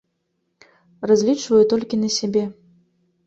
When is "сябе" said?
2.17-2.43